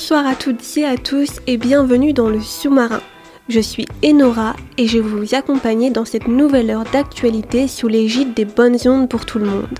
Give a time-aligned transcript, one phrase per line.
[0.00, 3.02] Bonsoir à toutes et à tous et bienvenue dans le sous-marin.
[3.50, 8.32] Je suis Enora et je vais vous accompagner dans cette nouvelle heure d'actualité sous l'égide
[8.32, 9.78] des bonnes ondes pour tout le monde.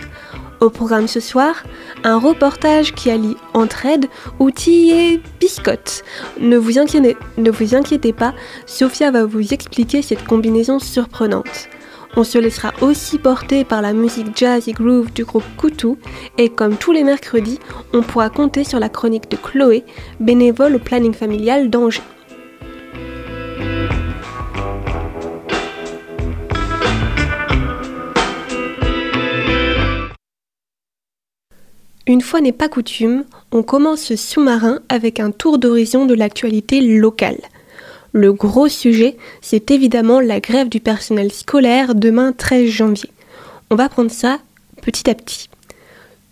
[0.60, 1.64] Au programme ce soir,
[2.04, 6.04] un reportage qui allie entraide, outils et biscottes.
[6.38, 8.34] Ne vous, inquiétez, ne vous inquiétez pas,
[8.66, 11.70] Sophia va vous expliquer cette combinaison surprenante.
[12.16, 15.96] On se laissera aussi porter par la musique jazz et groove du groupe Koutou
[16.38, 17.60] et comme tous les mercredis,
[17.92, 19.84] on pourra compter sur la chronique de Chloé,
[20.18, 22.02] bénévole au planning familial d'Angers.
[32.06, 36.80] Une fois n'est pas coutume, on commence ce sous-marin avec un tour d'horizon de l'actualité
[36.80, 37.38] locale.
[38.12, 43.10] Le gros sujet, c'est évidemment la grève du personnel scolaire demain 13 janvier.
[43.70, 44.38] On va prendre ça
[44.82, 45.48] petit à petit.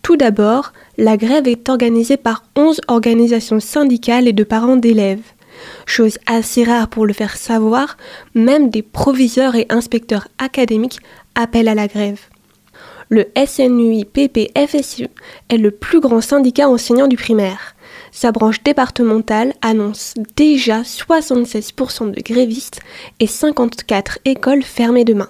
[0.01, 5.21] Tout d'abord, la grève est organisée par 11 organisations syndicales et de parents d'élèves.
[5.85, 7.97] Chose assez rare pour le faire savoir,
[8.33, 10.99] même des proviseurs et inspecteurs académiques
[11.35, 12.19] appellent à la grève.
[13.09, 15.07] Le SNUI-PP-FSU
[15.49, 17.75] est le plus grand syndicat enseignant du primaire.
[18.11, 22.79] Sa branche départementale annonce déjà 76% de grévistes
[23.19, 25.29] et 54 écoles fermées demain.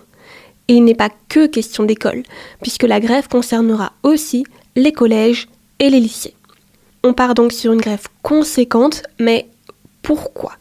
[0.67, 2.23] Et il n'est pas que question d'école,
[2.61, 5.47] puisque la grève concernera aussi les collèges
[5.79, 6.35] et les lycées.
[7.03, 9.47] On part donc sur une grève conséquente, mais
[10.01, 10.53] pourquoi?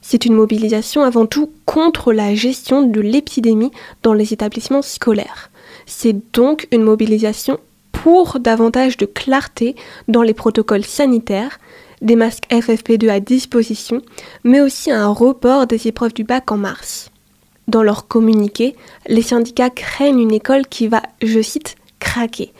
[0.00, 3.72] C'est une mobilisation avant tout contre la gestion de l'épidémie
[4.02, 5.50] dans les établissements scolaires.
[5.86, 7.58] C'est donc une mobilisation
[8.08, 9.76] pour davantage de clarté
[10.08, 11.58] dans les protocoles sanitaires,
[12.00, 14.00] des masques FFP2 à disposition,
[14.44, 17.10] mais aussi un report des épreuves du bac en mars.
[17.66, 18.76] Dans leur communiqué,
[19.08, 22.54] les syndicats craignent une école qui va, je cite, craquer.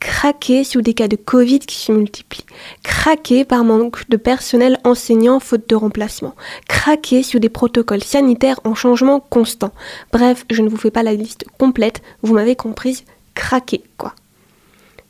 [0.00, 2.46] Craquer sous des cas de Covid qui se multiplient.
[2.82, 6.34] Craquer par manque de personnel enseignant faute de remplacement.
[6.66, 9.74] Craquer sous des protocoles sanitaires en changement constant.
[10.14, 13.04] Bref, je ne vous fais pas la liste complète, vous m'avez comprise,
[13.34, 14.14] craquer quoi.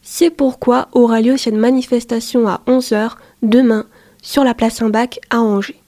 [0.06, 3.86] C'est pourquoi aura lieu cette manifestation à 11h demain
[4.20, 5.80] sur la place Saint-Bac à Angers.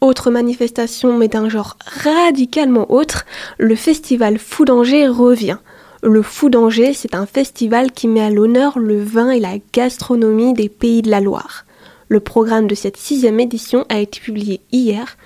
[0.00, 3.26] Autre manifestation mais d'un genre radicalement autre,
[3.56, 5.58] le festival Fou d'Angers revient.
[6.02, 10.52] Le Fou d'Angers, c'est un festival qui met à l'honneur le vin et la gastronomie
[10.52, 11.64] des pays de la Loire.
[12.08, 15.16] Le programme de cette sixième édition a été publié hier.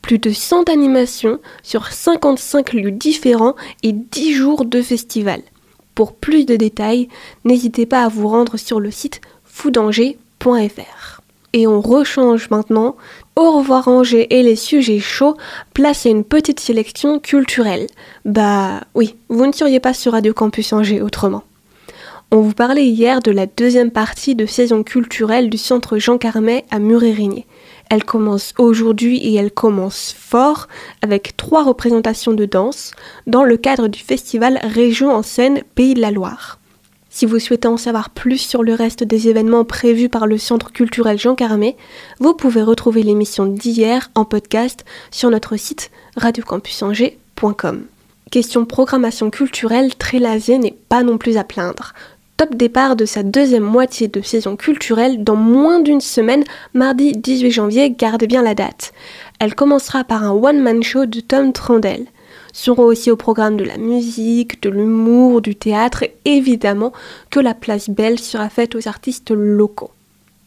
[0.00, 5.42] Plus de 100 animations sur 55 lieux différents et 10 jours de festival.
[5.98, 7.08] Pour plus de détails,
[7.44, 11.20] n'hésitez pas à vous rendre sur le site foudanger.fr.
[11.52, 12.94] Et on rechange maintenant.
[13.34, 15.36] Au revoir Angers et les sujets chauds,
[15.74, 17.88] place une petite sélection culturelle.
[18.24, 21.42] Bah oui, vous ne seriez pas sur Radio Campus Angers autrement.
[22.30, 26.64] On vous parlait hier de la deuxième partie de saison culturelle du centre Jean Carmet
[26.70, 27.44] à Muret-Rigné.
[27.90, 30.68] Elle commence aujourd'hui et elle commence fort
[31.00, 32.92] avec trois représentations de danse
[33.26, 36.58] dans le cadre du festival Région en scène Pays de la Loire.
[37.10, 40.72] Si vous souhaitez en savoir plus sur le reste des événements prévus par le Centre
[40.72, 41.76] culturel Jean Carmé,
[42.20, 47.84] vous pouvez retrouver l'émission d'hier en podcast sur notre site radiocampusangers.com.
[48.30, 51.94] Question programmation culturelle, Trélazé n'est pas non plus à plaindre.
[52.38, 57.50] Top départ de sa deuxième moitié de saison culturelle dans moins d'une semaine, mardi 18
[57.50, 58.92] janvier, gardez bien la date.
[59.40, 62.06] Elle commencera par un one-man show de Tom Trondel
[62.52, 66.92] seront aussi au programme de la musique, de l'humour, du théâtre évidemment
[67.30, 69.90] que la place belle sera faite aux artistes locaux.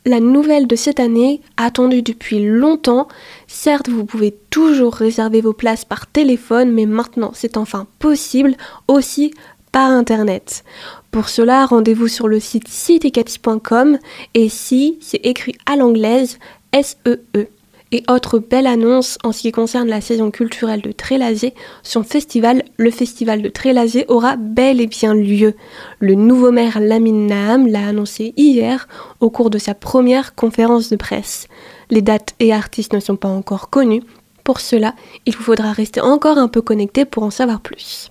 [0.05, 3.09] La nouvelle de cette année, attendue depuis longtemps,
[3.47, 8.55] certes vous pouvez toujours réserver vos places par téléphone, mais maintenant c'est enfin possible
[8.87, 9.33] aussi
[9.71, 10.63] par internet.
[11.11, 13.99] Pour cela, rendez-vous sur le site sitecati.com
[14.33, 16.39] et si c'est écrit à l'anglaise
[16.71, 17.19] S-E-E.
[17.35, 17.47] e
[17.91, 21.53] et autre belle annonce en ce qui concerne la saison culturelle de Trélazé,
[21.83, 25.55] son festival, le festival de Trélazé, aura bel et bien lieu.
[25.99, 28.87] Le nouveau maire Lamine Naham l'a annoncé hier
[29.19, 31.47] au cours de sa première conférence de presse.
[31.89, 34.03] Les dates et artistes ne sont pas encore connus.
[34.45, 38.09] Pour cela, il vous faudra rester encore un peu connecté pour en savoir plus.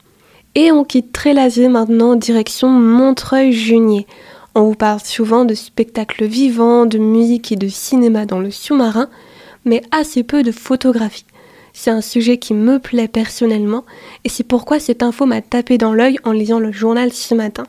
[0.57, 4.07] Et on quitte Trélazé maintenant direction Montreuil-Junier.
[4.57, 9.09] On vous parle souvent de spectacles vivants, de musique et de cinéma dans le sous-marin,
[9.65, 11.25] mais assez peu de photographie.
[11.73, 13.85] C'est un sujet qui me plaît personnellement
[14.25, 17.65] et c'est pourquoi cette info m'a tapé dans l'œil en lisant le journal ce matin.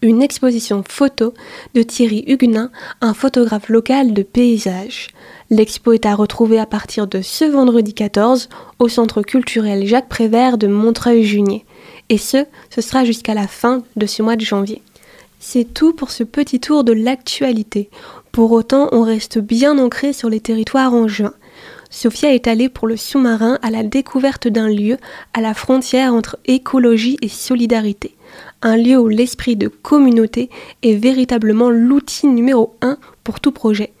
[0.00, 1.34] Une exposition photo
[1.74, 5.08] de Thierry Huguenin, un photographe local de paysage.
[5.50, 8.48] L'expo est à retrouver à partir de ce vendredi 14
[8.78, 11.64] au centre culturel Jacques Prévert de Montreuil-Junier.
[12.10, 14.82] Et ce, ce sera jusqu'à la fin de ce mois de janvier.
[15.38, 17.88] C'est tout pour ce petit tour de l'actualité.
[18.32, 21.32] Pour autant, on reste bien ancré sur les territoires en juin.
[21.88, 24.98] Sophia est allée pour le sous-marin à la découverte d'un lieu
[25.32, 28.14] à la frontière entre écologie et solidarité.
[28.62, 30.50] Un lieu où l'esprit de communauté
[30.82, 33.92] est véritablement l'outil numéro un pour tout projet.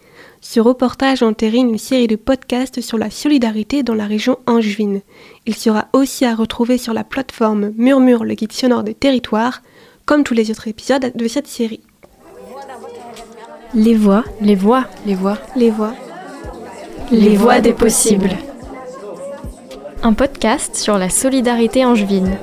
[0.42, 5.02] Ce reportage entérine une série de podcasts sur la solidarité dans la région angevine.
[5.46, 9.62] Il sera aussi à retrouver sur la plateforme Murmure le guide sonore des territoires,
[10.06, 11.80] comme tous les autres épisodes de cette série.
[13.74, 15.94] Les voix, les voix, les voix, les voix.
[17.12, 18.30] Les voix des possibles.
[20.02, 22.38] Un podcast sur la solidarité angevine.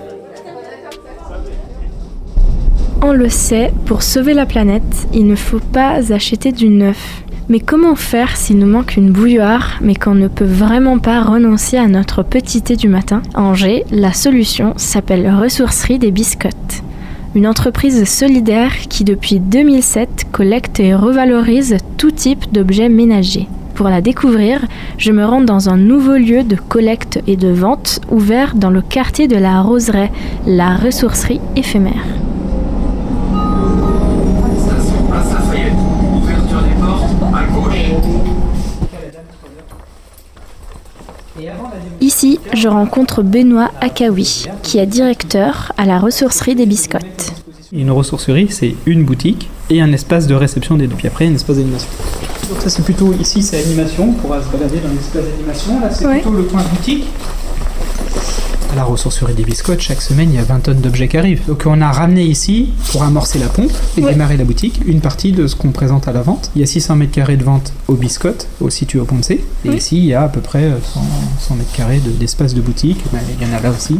[3.01, 7.23] On le sait, pour sauver la planète, il ne faut pas acheter du neuf.
[7.49, 11.77] Mais comment faire s'il nous manque une bouilloire, mais qu'on ne peut vraiment pas renoncer
[11.77, 13.21] à notre petit thé du matin?
[13.35, 16.83] Angers, la solution s'appelle Ressourcerie des Biscottes.
[17.35, 23.47] Une entreprise solidaire qui depuis 2007 collecte et revalorise tout type d'objets ménagers.
[23.75, 24.65] Pour la découvrir,
[24.97, 28.81] je me rends dans un nouveau lieu de collecte et de vente ouvert dans le
[28.81, 30.11] quartier de la Roseraie,
[30.45, 32.03] la ressourcerie éphémère.
[41.99, 47.33] Ici, je rencontre Benoît Akawi, qui est directeur à la ressourcerie des Biscottes.
[47.73, 50.95] Une ressourcerie, c'est une boutique et un espace de réception des dons.
[50.95, 51.89] Puis après, un espace d'animation.
[52.49, 54.09] Donc ça, c'est plutôt ici, c'est animation.
[54.09, 55.79] On pourra se balader dans l'espace d'animation.
[55.81, 57.05] Là, c'est plutôt le coin boutique.
[58.77, 61.43] La ressourcerie des biscottes, chaque semaine, il y a 20 tonnes d'objets qui arrivent.
[61.47, 65.31] Donc on a ramené ici, pour amorcer la pompe et démarrer la boutique, une partie
[65.31, 66.51] de ce qu'on présente à la vente.
[66.55, 69.19] Il y a 600 mètres carrés de vente aux biscottes, au situé au Pont.
[69.27, 71.01] Et ici, il y a à peu près 100,
[71.39, 73.03] 100 mètres carrés d'espace de, boutique.
[73.11, 73.99] Ben, il y en a là aussi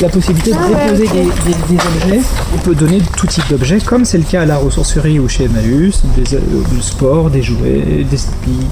[0.00, 2.20] la possibilité de déposer des, objets.
[2.54, 5.44] On peut donner tout type d'objets, comme c'est le cas à la ressourcerie ou chez
[5.44, 6.40] Emmaüs, des, euh,
[6.72, 8.66] du sport, des jouets, des tapis,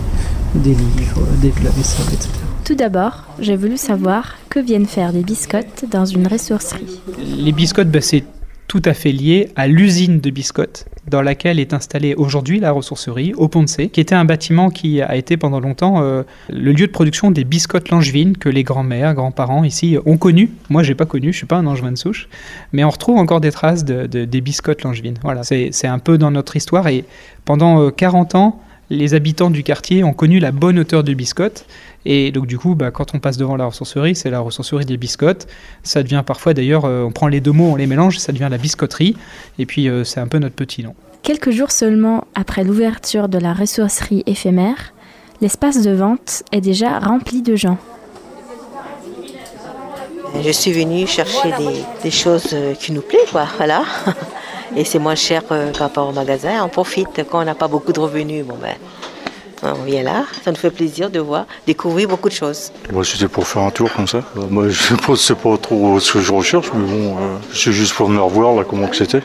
[0.54, 2.49] des livres, des lave-vaisselle, etc.
[2.70, 7.00] Tout d'abord, j'ai voulu savoir que viennent faire des biscottes dans une ressourcerie.
[7.18, 8.22] Les biscottes, ben, c'est
[8.68, 13.34] tout à fait lié à l'usine de biscottes dans laquelle est installée aujourd'hui la ressourcerie
[13.34, 16.92] au C, qui était un bâtiment qui a été pendant longtemps euh, le lieu de
[16.92, 20.50] production des biscottes langevines que les grands-mères, grands-parents ici ont connu.
[20.68, 22.28] Moi, j'ai pas connu, je suis pas un angevin de souche,
[22.72, 25.18] mais on retrouve encore des traces de, des biscottes langevines.
[25.24, 27.04] Voilà, c'est un peu dans notre histoire et
[27.44, 31.64] pendant 40 euh, ans, les habitants du quartier ont connu la bonne hauteur de biscottes.
[32.06, 34.96] Et donc du coup, bah, quand on passe devant la ressourcerie, c'est la ressourcerie des
[34.96, 35.46] biscottes.
[35.82, 38.48] Ça devient parfois d'ailleurs, euh, on prend les deux mots, on les mélange, ça devient
[38.50, 39.16] la biscotterie.
[39.58, 40.94] Et puis euh, c'est un peu notre petit nom.
[41.22, 44.94] Quelques jours seulement après l'ouverture de la ressourcerie éphémère,
[45.42, 47.78] l'espace de vente est déjà rempli de gens.
[50.42, 51.52] Je suis venue chercher
[52.02, 53.82] des, choses euh, qui nous plaisent, quoi, voilà.
[54.76, 56.64] Et c'est moins cher qu'un rapport au magasin.
[56.64, 58.46] On profite quand on n'a pas beaucoup de revenus.
[58.46, 58.76] Bon ben,
[59.62, 62.72] on vient là, ça nous fait plaisir de voir, découvrir beaucoup de choses.
[62.92, 64.18] Moi, c'était pour faire un tour comme ça.
[64.36, 67.72] Euh, moi, je ne sais pas trop ce que je recherche, mais bon, euh, c'est
[67.72, 69.22] juste pour venir voir là, comment que c'était.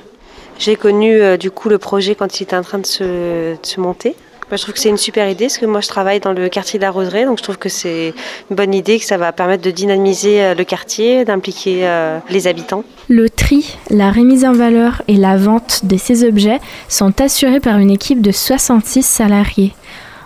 [0.58, 4.16] J'ai connu euh, du coup le projet quand il était en train de se, monter.
[4.50, 6.80] je trouve que c'est une super idée parce que moi je travaille dans le quartier
[6.80, 8.14] de la Roseraie, donc je trouve que c'est
[8.50, 11.86] une bonne idée, que ça va permettre de dynamiser le quartier, d'impliquer
[12.30, 12.86] les habitants.
[13.10, 17.78] Le tri, la remise en valeur et la vente de ces objets sont assurés par
[17.78, 19.74] une équipe de 66 salariés.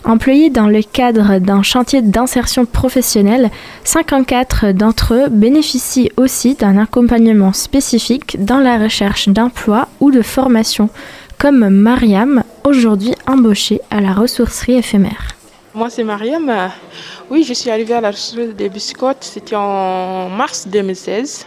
[0.06, 3.50] Employés dans le cadre d'un chantier d'insertion professionnelle,
[3.84, 10.90] 54 d'entre eux bénéficient aussi d'un accompagnement spécifique dans la recherche d'emploi ou de formation,
[11.38, 15.36] comme Mariam, aujourd'hui embauchée à la ressourcerie éphémère.
[15.76, 16.52] Moi, c'est Mariam.
[17.30, 21.46] Oui, je suis arrivée à la ressourcerie des biscottes, c'était en mars 2016.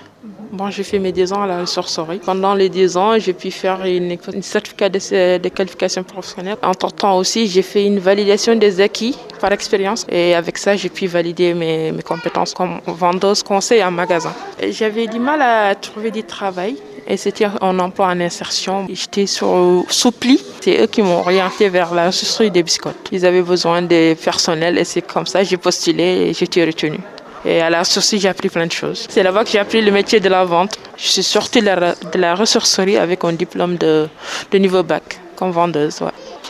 [0.53, 2.19] Bon, j'ai fait mes 10 ans à la sorcerie.
[2.19, 6.59] Pendant les 10 ans, j'ai pu faire une, certificat de, qualification professionnelle.
[6.63, 10.05] En temps aussi, j'ai fait une validation des acquis par expérience.
[10.11, 14.35] Et avec ça, j'ai pu valider mes, mes compétences comme vendeuse conseil en magasin.
[14.69, 16.77] J'avais du mal à trouver du travail.
[17.07, 18.87] Et c'était un emploi en insertion.
[18.91, 20.39] J'étais sur Soupli.
[20.61, 23.09] C'est eux qui m'ont orienté vers la société des biscottes.
[23.11, 26.65] Ils avaient besoin de personnel et c'est comme ça que j'ai postulé et j'ai été
[26.65, 27.01] retenue.
[27.45, 29.07] Et à la ressourcerie, j'ai appris plein de choses.
[29.09, 30.79] C'est là-bas que j'ai appris le métier de la vente.
[30.97, 34.09] Je suis sortie de la, ressourcerie avec un diplôme de,
[34.53, 36.01] niveau bac comme vendeuse.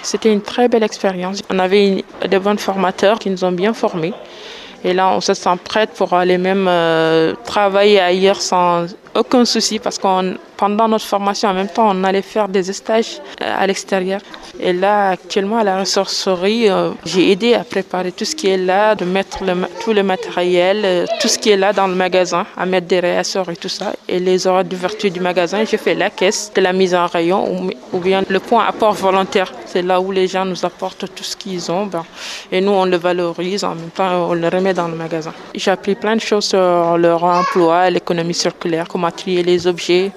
[0.03, 1.43] C'était une très belle expérience.
[1.49, 4.13] On avait une, de bons formateurs qui nous ont bien formés.
[4.85, 9.79] Et là, on se sent prête pour aller même euh, travailler ailleurs sans aucun souci
[9.79, 13.67] parce qu'on pendant notre formation, en même temps, on allait faire des stages euh, à
[13.67, 14.21] l'extérieur.
[14.61, 18.59] Et là, actuellement, à la ressourcerie, euh, j'ai aidé à préparer tout ce qui est
[18.59, 19.39] là, de mettre
[19.83, 23.01] tout le matériel, euh, tout ce qui est là dans le magasin, à mettre des
[23.01, 23.93] réassorts et tout ça.
[24.09, 27.71] Et les horaires d'ouverture du magasin, je fais la caisse, la mise en rayon ou,
[27.93, 29.53] ou bien le point apport volontaire.
[29.67, 31.87] C'est là où les gens nous apportent tout ce qu'ils ont.
[31.87, 32.05] Ben,
[32.53, 35.33] et nous, on le valorise, en même temps, on le remet dans le magasin.
[35.57, 40.13] J'ai appris plein de choses sur leur emploi, l'économie circulaire, comment trier les objets,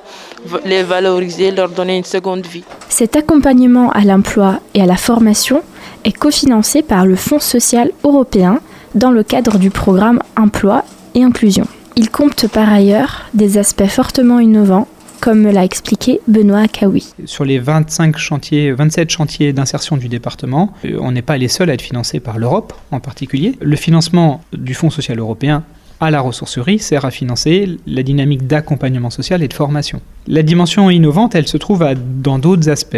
[0.65, 2.63] les valoriser, leur donner une seconde vie.
[2.89, 5.63] Cet accompagnement à l'emploi et à la formation
[6.03, 8.59] est cofinancé par le Fonds social européen
[8.93, 10.83] dans le cadre du programme Emploi
[11.15, 11.67] et Inclusion.
[11.97, 14.87] Il compte par ailleurs des aspects fortement innovants
[15.21, 17.13] comme me l'a expliqué Benoît Akaoui.
[17.25, 21.69] Sur les 25 chantiers, 27 chantiers d'insertion du département, euh, on n'est pas les seuls
[21.69, 23.55] à être financés par l'Europe en particulier.
[23.59, 25.63] Le financement du Fonds social européen
[25.99, 30.01] à la ressourcerie sert à financer la dynamique d'accompagnement social et de formation.
[30.27, 31.85] La dimension innovante, elle se trouve
[32.21, 32.97] dans d'autres aspects.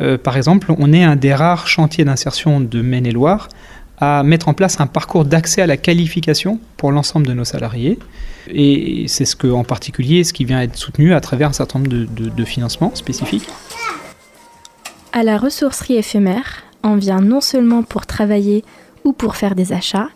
[0.00, 3.48] Euh, par exemple, on est un des rares chantiers d'insertion de Maine-et-Loire
[4.00, 7.98] à mettre en place un parcours d'accès à la qualification pour l'ensemble de nos salariés.
[8.48, 11.80] Et c'est ce que, en particulier, ce qui vient être soutenu à travers un certain
[11.80, 13.48] nombre de, de financements spécifiques.
[15.12, 18.64] À la ressourcerie éphémère, on vient non seulement pour travailler
[19.04, 20.08] ou pour faire des achats,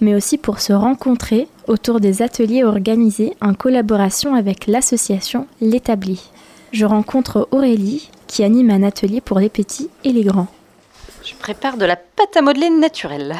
[0.00, 6.30] mais aussi pour se rencontrer autour des ateliers organisés en collaboration avec l'association L'Établi.
[6.72, 10.48] Je rencontre Aurélie qui anime un atelier pour les petits et les grands.
[11.24, 13.36] Je prépare de la pâte à modeler naturelle.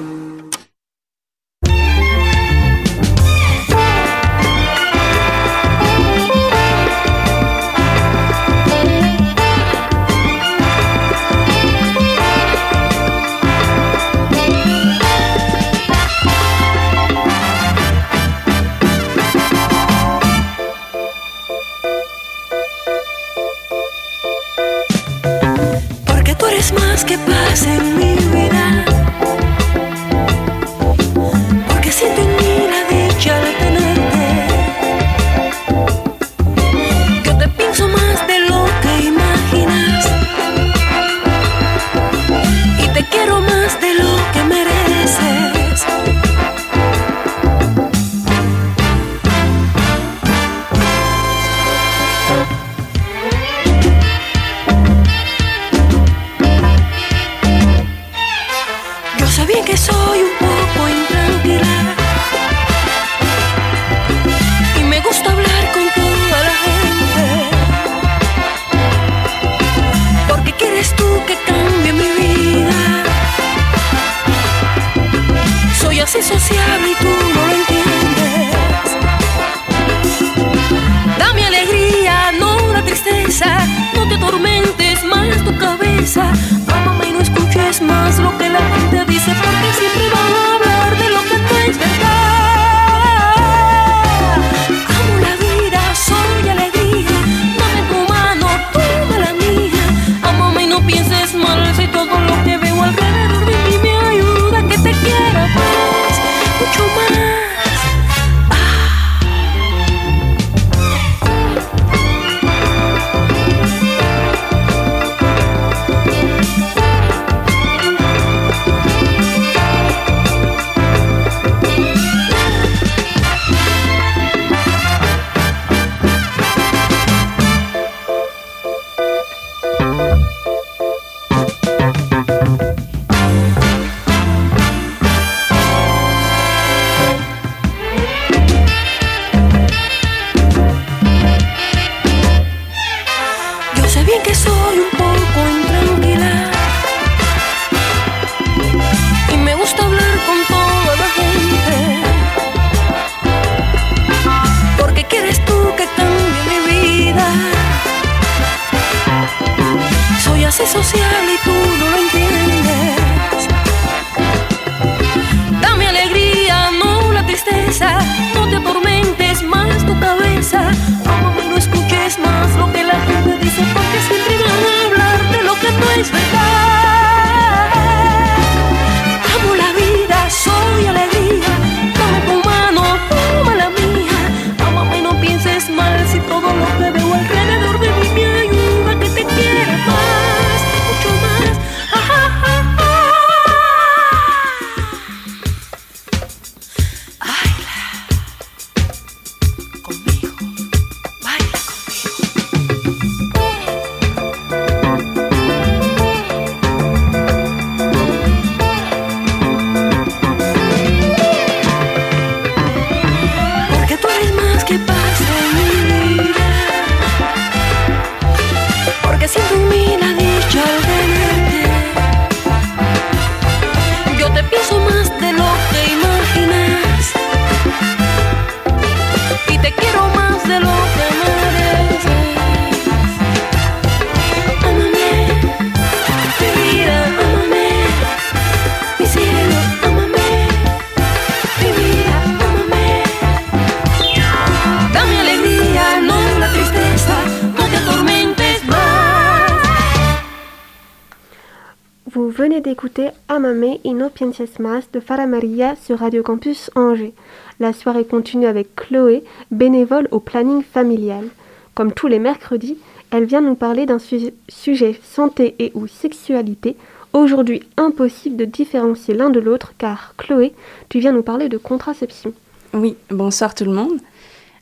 [254.16, 257.12] pienses más de Farah Maria sur Radio Campus Angers.
[257.61, 261.26] La soirée continue avec Chloé, bénévole au planning familial.
[261.74, 262.79] Comme tous les mercredis,
[263.11, 266.76] elle vient nous parler d'un su- sujet santé et ou sexualité.
[267.12, 270.55] Aujourd'hui, impossible de différencier l'un de l'autre car Chloé,
[270.88, 272.33] tu viens nous parler de contraception.
[272.72, 273.98] Oui, bonsoir tout le monde.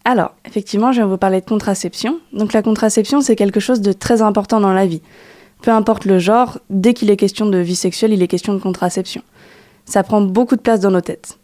[0.04, 2.18] Alors, effectivement, je viens vous parler de contraception.
[2.32, 5.00] Donc la contraception, c'est quelque chose de très important dans la vie.
[5.62, 8.58] Peu importe le genre, dès qu'il est question de vie sexuelle, il est question de
[8.58, 9.22] contraception.
[9.84, 11.38] Ça prend beaucoup de place dans nos têtes.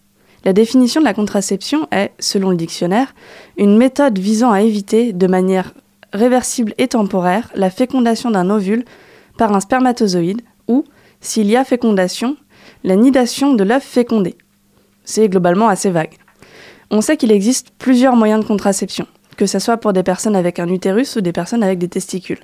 [0.45, 3.15] La définition de la contraception est, selon le dictionnaire,
[3.59, 5.75] une méthode visant à éviter, de manière
[6.13, 8.85] réversible et temporaire, la fécondation d'un ovule
[9.37, 10.85] par un spermatozoïde ou,
[11.21, 12.37] s'il y a fécondation,
[12.85, 14.37] la nidation de l'œuf fécondé.
[15.05, 16.17] C'est globalement assez vague.
[16.91, 20.59] On sait qu'il existe plusieurs moyens de contraception, que ce soit pour des personnes avec
[20.59, 22.41] un utérus ou des personnes avec des testicules.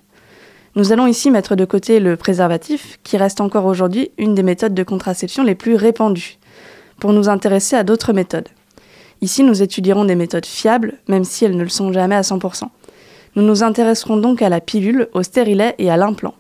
[0.76, 4.74] Nous allons ici mettre de côté le préservatif, qui reste encore aujourd'hui une des méthodes
[4.74, 6.36] de contraception les plus répandues,
[7.00, 8.50] pour nous intéresser à d'autres méthodes.
[9.22, 12.64] Ici, nous étudierons des méthodes fiables, même si elles ne le sont jamais à 100%.
[13.36, 16.34] Nous nous intéresserons donc à la pilule, au stérilet et à l'implant.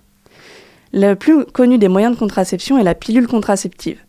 [0.92, 4.00] Le plus connu des moyens de contraception est la pilule contraceptive.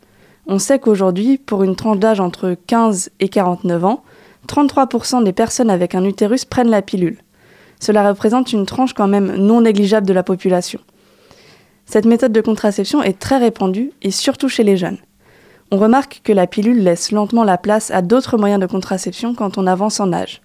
[0.46, 4.04] On sait qu'aujourd'hui, pour une tranche d'âge entre 15 et 49 ans,
[4.50, 7.18] 33% des personnes avec un utérus prennent la pilule.
[7.80, 10.80] Cela représente une tranche quand même non négligeable de la population.
[11.86, 14.98] Cette méthode de contraception est très répandue et surtout chez les jeunes.
[15.72, 19.58] On remarque que la pilule laisse lentement la place à d'autres moyens de contraception quand
[19.58, 20.42] on avance en âge.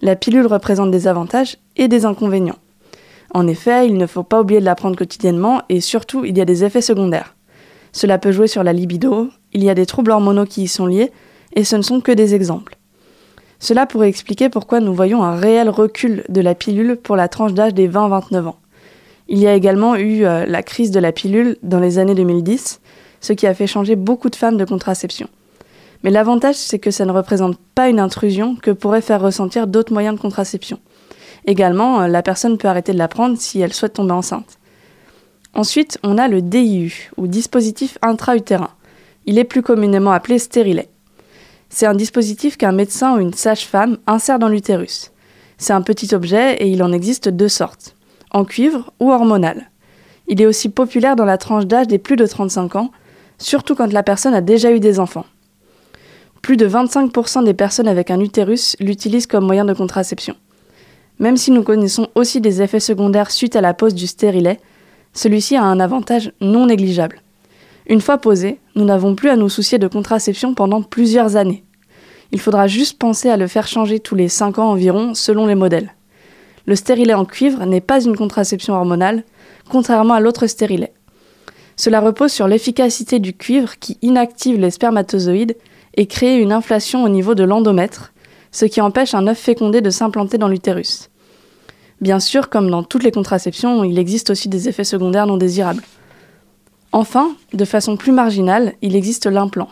[0.00, 2.58] La pilule représente des avantages et des inconvénients.
[3.34, 6.40] En effet, il ne faut pas oublier de la prendre quotidiennement et surtout, il y
[6.40, 7.34] a des effets secondaires.
[7.92, 10.86] Cela peut jouer sur la libido, il y a des troubles hormonaux qui y sont
[10.86, 11.12] liés,
[11.54, 12.77] et ce ne sont que des exemples.
[13.60, 17.54] Cela pourrait expliquer pourquoi nous voyons un réel recul de la pilule pour la tranche
[17.54, 18.58] d'âge des 20-29 ans.
[19.28, 22.80] Il y a également eu euh, la crise de la pilule dans les années 2010,
[23.20, 25.28] ce qui a fait changer beaucoup de femmes de contraception.
[26.02, 29.92] Mais l'avantage, c'est que ça ne représente pas une intrusion que pourraient faire ressentir d'autres
[29.92, 30.78] moyens de contraception.
[31.46, 34.58] Également, euh, la personne peut arrêter de la prendre si elle souhaite tomber enceinte.
[35.54, 38.70] Ensuite, on a le DIU, ou dispositif intra-utérin.
[39.26, 40.88] Il est plus communément appelé stérilet.
[41.70, 45.12] C'est un dispositif qu'un médecin ou une sage-femme insère dans l'utérus.
[45.58, 47.94] C'est un petit objet et il en existe deux sortes,
[48.30, 49.70] en cuivre ou hormonal.
[50.28, 52.90] Il est aussi populaire dans la tranche d'âge des plus de 35 ans,
[53.38, 55.26] surtout quand la personne a déjà eu des enfants.
[56.42, 60.36] Plus de 25% des personnes avec un utérus l'utilisent comme moyen de contraception.
[61.18, 64.60] Même si nous connaissons aussi des effets secondaires suite à la pose du stérilet,
[65.12, 67.22] celui-ci a un avantage non négligeable.
[67.88, 71.64] Une fois posé, nous n'avons plus à nous soucier de contraception pendant plusieurs années.
[72.32, 75.54] Il faudra juste penser à le faire changer tous les 5 ans environ selon les
[75.54, 75.94] modèles.
[76.66, 79.24] Le stérilet en cuivre n'est pas une contraception hormonale,
[79.70, 80.92] contrairement à l'autre stérilet.
[81.76, 85.56] Cela repose sur l'efficacité du cuivre qui inactive les spermatozoïdes
[85.94, 88.12] et crée une inflation au niveau de l'endomètre,
[88.52, 91.08] ce qui empêche un œuf fécondé de s'implanter dans l'utérus.
[92.02, 95.82] Bien sûr, comme dans toutes les contraceptions, il existe aussi des effets secondaires non désirables.
[96.92, 99.68] Enfin, de façon plus marginale, il existe l'implant.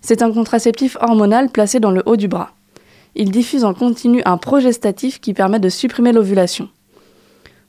[0.00, 2.50] C'est un contraceptif hormonal placé dans le haut du bras.
[3.14, 6.68] Il diffuse en continu un progestatif qui permet de supprimer l'ovulation.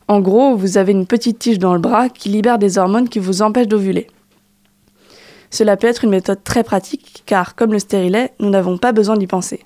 [0.08, 3.20] En gros, vous avez une petite tige dans le bras qui libère des hormones qui
[3.20, 4.08] vous empêchent d'ovuler.
[5.50, 9.18] Cela peut être une méthode très pratique car, comme le stérilet, nous n'avons pas besoin
[9.18, 9.62] d'y penser.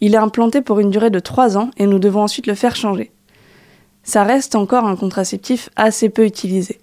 [0.00, 2.76] Il est implanté pour une durée de 3 ans et nous devons ensuite le faire
[2.76, 3.10] changer.
[4.02, 6.78] Ça reste encore un contraceptif assez peu utilisé.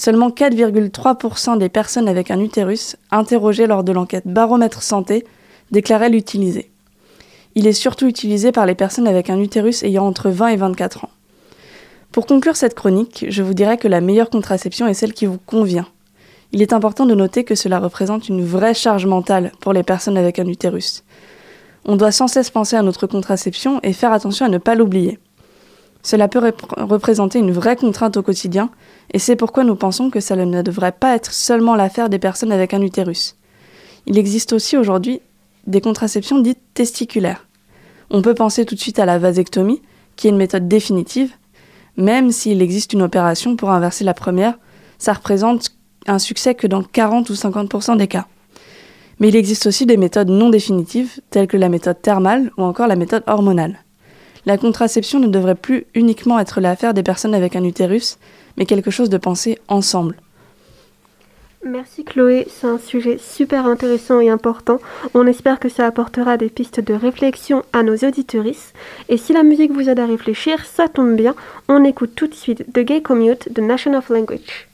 [0.00, 5.26] Seulement 4,3% des personnes avec un utérus interrogées lors de l'enquête baromètre santé
[5.72, 6.70] déclaraient l'utiliser.
[7.54, 11.04] Il est surtout utilisé par les personnes avec un utérus ayant entre 20 et 24
[11.04, 11.10] ans.
[12.12, 15.36] Pour conclure cette chronique, je vous dirais que la meilleure contraception est celle qui vous
[15.36, 15.86] convient.
[16.52, 20.16] Il est important de noter que cela représente une vraie charge mentale pour les personnes
[20.16, 21.04] avec un utérus.
[21.84, 25.18] On doit sans cesse penser à notre contraception et faire attention à ne pas l'oublier.
[26.02, 28.70] Cela peut représenter une vraie contrainte au quotidien,
[29.12, 32.52] et c'est pourquoi nous pensons que cela ne devrait pas être seulement l'affaire des personnes
[32.52, 33.36] avec un utérus.
[34.06, 35.20] Il existe aussi aujourd'hui
[35.66, 37.46] des contraceptions dites testiculaires.
[38.10, 39.82] On peut penser tout de suite à la vasectomie,
[40.16, 41.32] qui est une méthode définitive,
[41.96, 44.58] même s'il existe une opération pour inverser la première,
[44.98, 45.70] ça représente
[46.06, 48.26] un succès que dans 40 ou 50% des cas.
[49.18, 52.86] Mais il existe aussi des méthodes non définitives, telles que la méthode thermale ou encore
[52.86, 53.84] la méthode hormonale.
[54.46, 58.18] La contraception ne devrait plus uniquement être l'affaire des personnes avec un utérus,
[58.56, 60.16] mais quelque chose de pensé ensemble.
[61.62, 64.78] Merci Chloé, c'est un sujet super intéressant et important.
[65.12, 68.72] On espère que ça apportera des pistes de réflexion à nos auditorices.
[69.10, 71.34] Et si la musique vous aide à réfléchir, ça tombe bien,
[71.68, 74.69] on écoute tout de suite The Gay Commute de Nation of Language.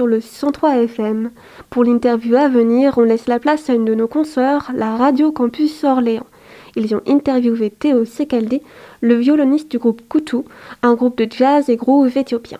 [0.00, 1.30] Sur le 103 FM.
[1.68, 5.30] Pour l'interview à venir, on laisse la place à une de nos consoeurs, la Radio
[5.30, 6.24] Campus Orléans.
[6.74, 8.62] Ils ont interviewé Théo Sekaldi,
[9.02, 10.38] le violoniste du groupe Kutu,
[10.82, 12.56] un groupe de jazz et groove éthiopien.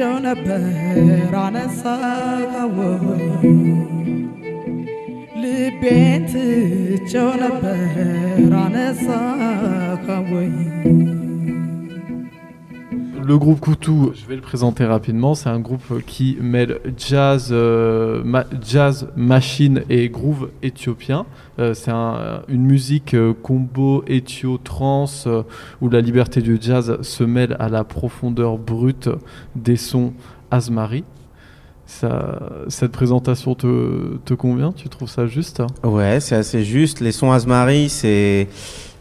[0.00, 0.62] ትቼው ነበር
[1.40, 2.70] አነሳኸው።
[5.42, 7.82] ልቤን ትቼው ነበር
[8.60, 10.30] አነሳኸው።
[13.30, 18.22] Le groupe Koutou, je vais le présenter rapidement, c'est un groupe qui mêle jazz, euh,
[18.24, 21.26] ma- jazz machine et groove éthiopien.
[21.60, 25.44] Euh, c'est un- une musique euh, combo éthio-trans euh,
[25.80, 29.08] où la liberté du jazz se mêle à la profondeur brute
[29.54, 30.12] des sons
[30.50, 31.04] Asmari.
[31.86, 34.72] Ça, cette présentation te, te convient?
[34.72, 35.62] Tu trouves ça juste?
[35.84, 36.98] Ouais, c'est assez juste.
[36.98, 38.48] Les sons Asmari, c'est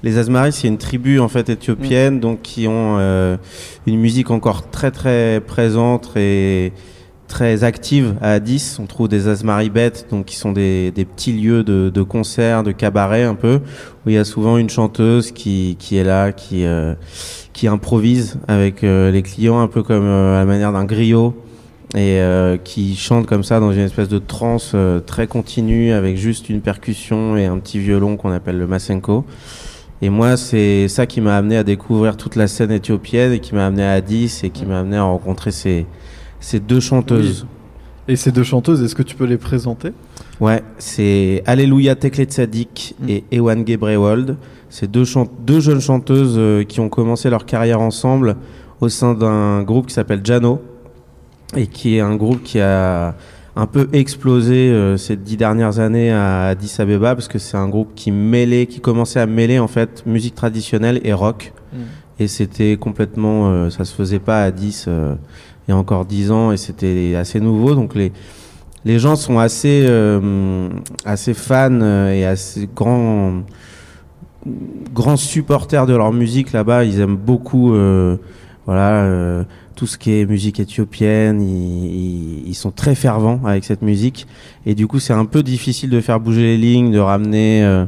[0.03, 3.37] les Asmari, c'est une tribu en fait éthiopienne, donc qui ont euh,
[3.85, 6.71] une musique encore très très présente et
[7.27, 8.77] très active à Addis.
[8.79, 12.63] On trouve des Asmari bêtes, donc qui sont des, des petits lieux de, de concert,
[12.63, 13.59] de cabaret un peu,
[14.05, 16.95] où il y a souvent une chanteuse qui, qui est là, qui euh,
[17.53, 21.35] qui improvise avec euh, les clients, un peu comme euh, à la manière d'un griot
[21.95, 26.17] et euh, qui chante comme ça dans une espèce de transe euh, très continue avec
[26.17, 29.25] juste une percussion et un petit violon qu'on appelle le masenko.
[30.01, 33.53] Et moi, c'est ça qui m'a amené à découvrir toute la scène éthiopienne et qui
[33.53, 35.85] m'a amené à Addis et qui m'a amené à rencontrer ces,
[36.39, 37.45] ces deux chanteuses.
[38.07, 39.91] Et ces deux chanteuses, est-ce que tu peux les présenter?
[40.39, 44.37] Ouais, c'est Alléluia Tekle Tzadik et Ewan Gebrewold.
[44.69, 45.03] C'est deux,
[45.45, 48.37] deux jeunes chanteuses euh, qui ont commencé leur carrière ensemble
[48.81, 50.61] au sein d'un groupe qui s'appelle Jano
[51.55, 53.15] et qui est un groupe qui a
[53.59, 57.67] un peu explosé euh, ces dix dernières années à Addis Abeba parce que c'est un
[57.67, 61.51] groupe qui mêlait, qui commençait à mêler en fait musique traditionnelle et rock.
[61.73, 61.77] Mm.
[62.19, 65.15] Et c'était complètement, euh, ça se faisait pas à Addis euh,
[65.67, 67.75] il y a encore dix ans et c'était assez nouveau.
[67.75, 68.13] Donc les
[68.85, 70.69] les gens sont assez euh,
[71.03, 73.41] assez fans euh, et assez grands
[74.93, 76.85] grands supporters de leur musique là-bas.
[76.85, 77.73] Ils aiment beaucoup
[78.65, 79.43] voilà
[79.79, 81.41] tout ce qui est musique éthiopienne.
[81.41, 84.27] Ils, sont très fervents avec cette musique
[84.65, 87.85] et du coup c'est un peu difficile de faire bouger les lignes, de ramener euh,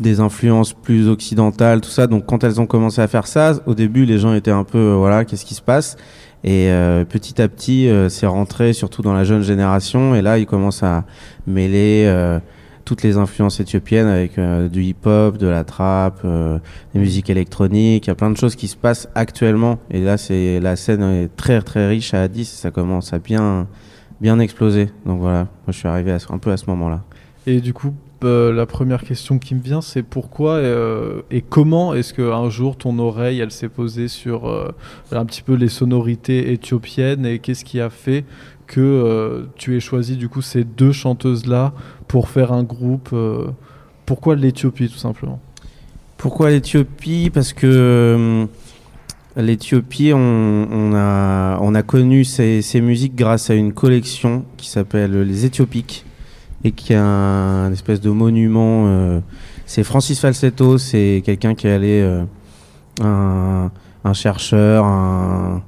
[0.00, 2.06] des influences plus occidentales, tout ça.
[2.06, 4.78] Donc quand elles ont commencé à faire ça, au début les gens étaient un peu
[4.78, 5.96] euh, voilà qu'est-ce qui se passe?
[6.44, 10.46] Et euh, petit à petit c'est rentré surtout dans la jeune génération et là ils
[10.46, 11.04] commencent à
[11.48, 12.06] mêler
[12.90, 16.58] toutes les influences éthiopiennes avec euh, du hip-hop, de la trap, euh,
[16.92, 18.06] des musiques électroniques.
[18.06, 19.78] Il y a plein de choses qui se passent actuellement.
[19.92, 22.46] Et là, c'est la scène est très très riche à Addis.
[22.46, 23.68] Ça commence à bien
[24.20, 24.88] bien exploser.
[25.06, 27.04] Donc voilà, je suis arrivé à un peu à ce moment-là.
[27.46, 30.60] Et du coup, euh, la première question qui me vient, c'est pourquoi
[31.30, 34.52] et comment est-ce qu'un jour ton oreille, elle s'est posée sur
[35.12, 38.24] un petit peu les sonorités éthiopiennes et qu'est-ce qui a fait
[38.70, 41.72] que euh, tu aies choisi du coup ces deux chanteuses-là
[42.06, 43.48] pour faire un groupe euh,
[44.06, 45.40] Pourquoi l'Éthiopie tout simplement?
[46.16, 47.30] Pourquoi l'Éthiopie?
[47.34, 48.46] Parce que euh,
[49.36, 55.46] l'Éthiopie, on, a, on a connu ces, musiques grâce à une collection qui s'appelle les
[55.46, 56.04] Éthiopiques
[56.62, 59.20] et qui est un, un espèce de monument.
[59.66, 62.20] c'est Francis Falsetto, c'est quelqu'un qui est allé,
[63.02, 63.70] un,
[64.04, 65.62] un chercheur, un,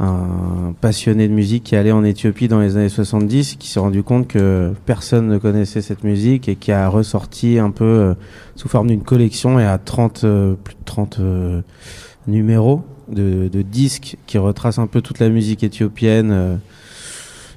[0.00, 4.02] un passionné de musique qui allé en Éthiopie dans les années 70, qui s'est rendu
[4.02, 8.14] compte que personne ne connaissait cette musique et qui a ressorti un peu euh,
[8.54, 11.62] sous forme d'une collection et à 30, euh, plus de 30 euh,
[12.28, 16.60] numéros de, de disques qui retracent un peu toute la musique éthiopienne.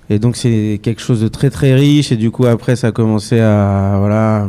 [0.10, 2.91] et donc c'est quelque chose de très très riche et du coup après ça a
[2.93, 4.47] commencé à voilà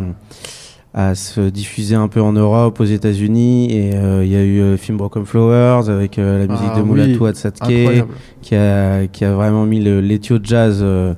[0.95, 3.73] à se diffuser un peu en Europe, aux États-Unis.
[3.75, 6.77] Et euh, il y a eu euh, Film Broken Flowers avec euh, la musique Ah
[6.77, 8.09] de oui, Mulatu Atsatke incroyable.
[8.43, 11.15] qui a qui a vraiment mis le- l'éthio jazz euh,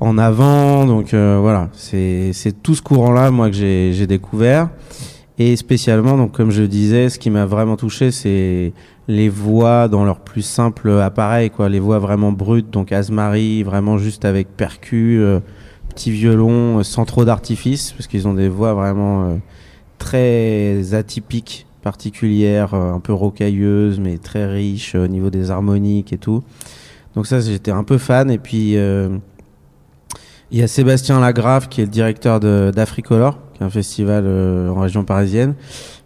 [0.00, 0.86] en avant.
[0.86, 4.70] Donc euh, voilà c'est c'est tout ce courant là moi que j'ai j'ai découvert.
[5.38, 8.72] Et spécialement donc comme je disais ce qui m'a vraiment touché c'est
[9.08, 11.68] les voix dans leur plus simple appareil quoi.
[11.68, 15.20] Les voix vraiment brutes donc Asmari vraiment juste avec percu
[15.94, 19.36] euh, petit violon euh, sans trop d'artifice parce qu'ils ont des voix vraiment euh,
[19.98, 26.18] très atypiques particulières euh, un peu rocailleuses mais très riches au niveau des harmoniques et
[26.18, 26.42] tout
[27.14, 28.30] Donc ça, j'étais un peu fan.
[28.30, 28.76] Et puis,
[30.50, 34.80] il y a Sébastien Lagrave, qui est le directeur d'Africolor, qui est un festival en
[34.80, 35.54] région parisienne,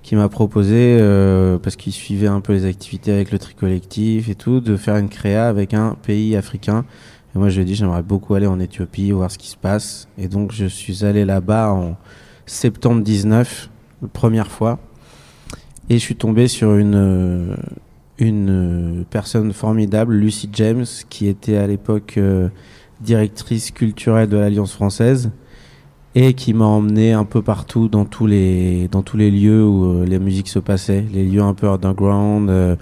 [0.02, 0.98] qui m'a proposé,
[1.62, 4.96] parce qu'il suivait un peu les activités avec le tri collectif et tout, de faire
[4.96, 6.84] une créa avec un pays africain.
[7.34, 9.56] Et moi, je lui ai dit, j'aimerais beaucoup aller en Éthiopie, voir ce qui se
[9.56, 10.08] passe.
[10.16, 11.96] Et donc, je suis allé là-bas en
[12.46, 13.70] septembre 19,
[14.02, 14.78] la première fois.
[15.90, 17.56] Et je suis tombé sur une,
[18.18, 22.48] une personne formidable, Lucy James, qui était à l'époque euh,
[23.00, 25.30] directrice culturelle de l'Alliance française
[26.20, 29.84] et qui m'a emmené un peu partout dans tous les, dans tous les lieux où
[29.84, 32.74] euh, les musiques se passaient, les lieux un peu underground, euh,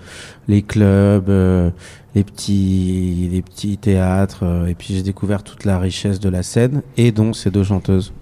[0.48, 1.68] les clubs, euh,
[2.14, 4.64] les, petits, les petits théâtres.
[4.66, 8.14] et puis j'ai découvert toute la richesse de la scène et dont ces deux chanteuses.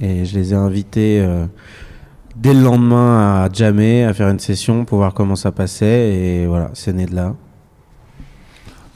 [0.00, 1.22] Et je les ai invitées
[2.34, 6.14] dès le lendemain à jammer, à faire une session pour voir comment ça passait.
[6.14, 7.34] Et voilà, c'est né de là.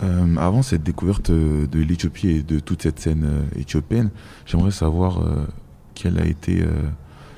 [0.02, 4.10] Euh, avant cette découverte euh, de l'Éthiopie et de toute cette scène euh, éthiopienne,
[4.46, 5.46] j'aimerais savoir euh,
[5.94, 6.64] quel a été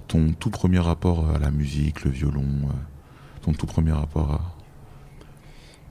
[0.06, 2.44] ton tout premier rapport à la musique, le violon,
[3.40, 4.40] ton tout premier rapport à...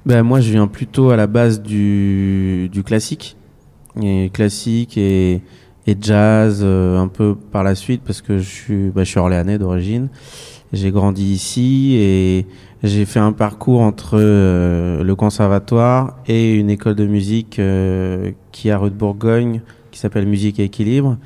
[0.06, 3.36] Ben, moi, je viens plutôt à la base du, classique.
[4.02, 5.42] Et classique et,
[5.86, 9.58] et jazz un peu par la suite parce que je suis, ben, je suis orléanais
[9.58, 10.08] d'origine.
[10.74, 12.46] J'ai grandi ici et
[12.82, 18.70] j'ai fait un parcours entre euh, le conservatoire et une école de musique euh, qui
[18.70, 21.18] est à rue de Bourgogne qui s'appelle Musique et Équilibre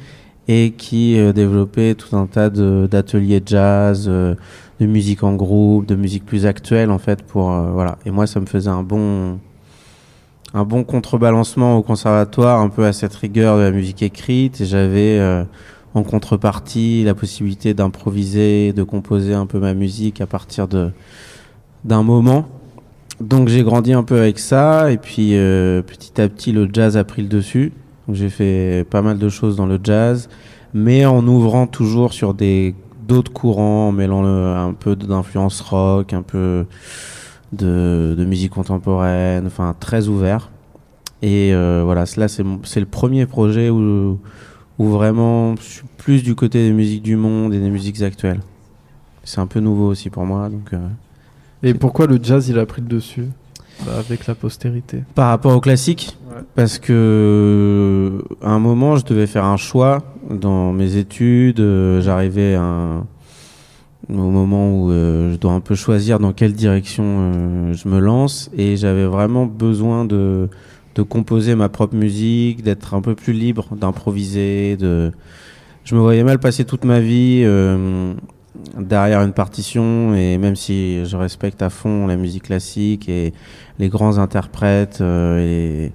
[0.47, 6.25] et qui euh, développait tout un tas d'ateliers jazz, de musique en groupe, de musique
[6.25, 7.99] plus actuelle en fait pour voilà.
[8.08, 9.38] Et moi ça me faisait un bon
[10.55, 15.19] un bon contrebalancement au conservatoire, un peu à cette rigueur de la musique écrite j'avais
[15.95, 20.91] en contrepartie la possibilité d'improviser, de composer un peu ma musique à partir de
[21.84, 22.47] d'un moment.
[23.21, 26.97] Donc j'ai grandi un peu avec ça et puis euh, petit à petit le jazz
[26.97, 27.71] a pris le dessus.
[28.12, 30.29] J'ai fait pas mal de choses dans le jazz,
[30.73, 32.75] mais en ouvrant toujours sur des
[33.08, 36.65] d'autres courants, en mêlant un peu d'influence rock, un peu
[37.53, 40.49] de, musique contemporaine, enfin très ouvert.
[41.21, 44.19] Et euh, voilà, là c'est le premier projet où,
[44.80, 48.42] où vraiment je suis plus du côté des musiques du monde et des musiques actuelles.
[49.24, 50.74] C'est un peu nouveau aussi pour moi, donc.
[50.74, 50.78] euh,
[51.64, 53.26] Et pourquoi le jazz il a pris le dessus
[53.86, 55.04] bah, avec la postérité?
[55.16, 56.18] Par rapport au classique?
[56.30, 56.42] Ouais.
[56.56, 61.60] Parce que à un moment, je devais faire un choix dans mes études.
[61.60, 63.06] euh, J'arrivais un-
[64.10, 68.52] au moment où euh, je dois un peu choisir dans quelle direction je me lance.
[68.56, 70.50] Et j'avais vraiment besoin de,
[70.95, 74.77] de composer ma propre musique, d'être un peu plus libre, d'improviser.
[74.77, 75.12] De...
[75.84, 78.13] Je me voyais mal passer toute ma vie euh,
[78.79, 80.15] derrière une partition.
[80.15, 83.34] Et même si je respecte à fond la musique classique et
[83.77, 85.91] les grands interprètes euh, et,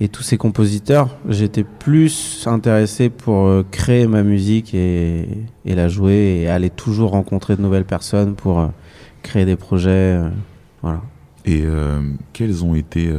[0.00, 5.28] et tous ces compositeurs, j'étais plus intéressé pour euh, créer ma musique et,
[5.66, 8.68] et la jouer et aller toujours rencontrer de nouvelles personnes pour euh,
[9.22, 9.90] créer des projets.
[9.90, 10.30] euh,
[10.80, 11.02] voilà.
[11.44, 11.64] Et
[12.32, 13.10] quelles ont été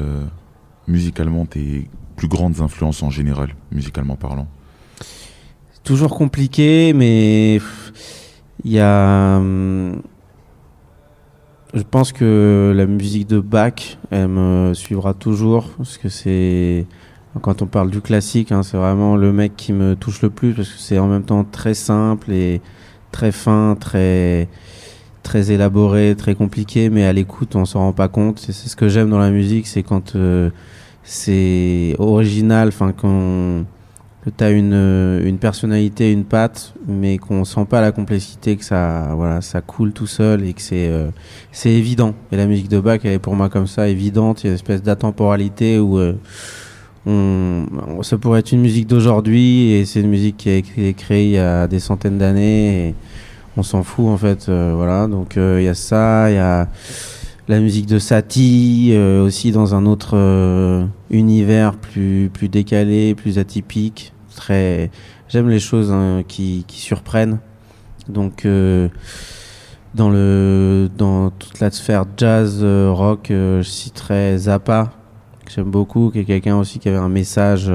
[0.88, 4.48] musicalement tes plus grandes influences en général, musicalement parlant
[5.84, 7.60] toujours compliqué, mais
[8.64, 9.38] il y a.
[9.38, 10.02] hum,
[11.74, 16.86] Je pense que la musique de Bach, elle me suivra toujours, parce que c'est.
[17.42, 20.54] Quand on parle du classique, hein, c'est vraiment le mec qui me touche le plus,
[20.54, 22.62] parce que c'est en même temps très simple et
[23.12, 24.48] très fin, très
[25.24, 28.40] très élaboré, très compliqué, mais à l'écoute, on s'en rend pas compte.
[28.40, 30.50] C'est ce que j'aime dans la musique, c'est quand euh,
[31.04, 33.66] c'est original, enfin quand
[34.38, 39.12] tu une, euh, une personnalité, une patte, mais qu'on sent pas la complexité, que ça,
[39.16, 41.10] voilà, ça coule tout seul et que c'est euh,
[41.52, 42.14] c'est évident.
[42.32, 44.44] Et la musique de Bach, elle est pour moi comme ça, évidente.
[44.44, 46.14] Il y a une espèce d'atemporalité où euh,
[47.06, 47.66] on,
[48.02, 51.32] ça pourrait être une musique d'aujourd'hui et c'est une musique qui a été créée il
[51.32, 52.96] y a des centaines d'années
[53.58, 54.48] on s'en fout en fait.
[54.50, 56.68] euh, voilà, donc euh, il y a ça, il y a
[57.48, 64.14] la musique de Satie euh, aussi dans un autre univers plus plus décalé, plus atypique.
[64.36, 64.90] Très,
[65.30, 67.40] j'aime les choses hein, qui, qui surprennent.
[68.10, 68.48] Donc
[69.96, 74.92] dans le dans toute la sphère jazz rock, euh, je citerai Zappa
[75.46, 77.72] que j'aime beaucoup, qui est quelqu'un aussi qui avait un message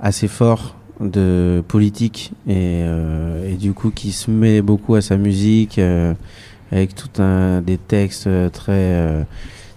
[0.00, 5.16] assez fort de politique et, euh, et du coup qui se met beaucoup à sa
[5.16, 6.14] musique euh,
[6.70, 9.22] avec tout un des textes euh, très euh,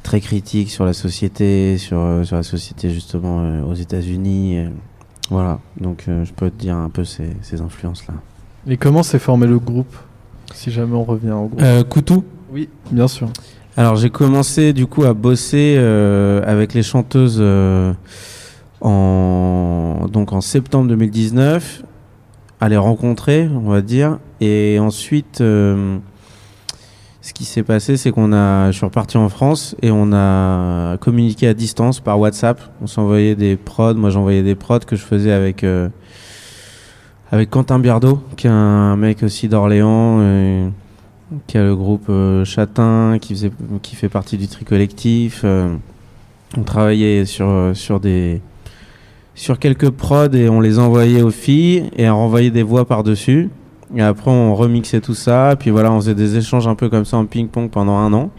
[0.04, 4.70] très critiques sur la société sur sur la société justement euh, aux États-Unis euh,
[5.30, 8.14] voilà donc euh, je peux te dire un peu ces, ces influences là
[8.68, 9.96] Et comment s'est formé le groupe
[10.54, 11.62] Si jamais on revient au groupe?
[11.62, 13.30] Euh, Koutou Oui, bien sûr.
[13.78, 17.92] Alors j'ai commencé du coup à bosser euh, avec les chanteuses euh,
[18.86, 21.84] en, donc en septembre 2019,
[22.62, 24.20] à les rencontrer, on va dire.
[24.42, 25.98] Et ensuite, euh,
[27.26, 30.98] ce qui s'est passé, c'est qu'on a, je suis reparti en France et on a
[30.98, 32.62] communiqué à distance par WhatsApp.
[32.84, 35.90] On s'envoyait des prods, moi j'envoyais des prods que je faisais avec euh,
[37.32, 40.70] avec Quentin Biardeau, qui est un mec aussi d'Orléans, euh,
[41.48, 45.44] qui a le groupe euh, Châtain, qui, faisait, qui fait partie du tri collectif.
[45.44, 48.40] on travaillait sur, sur, des,
[49.36, 53.50] sur quelques prods et on les envoyait aux filles et on renvoyait des voix par-dessus.
[53.96, 55.56] Et après, on remixait tout ça.
[55.60, 58.32] Puis voilà, on faisait des échanges un peu comme ça en ping-pong pendant un an.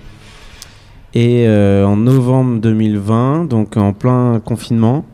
[1.15, 5.05] Et euh, en novembre 2020, donc en plein confinement,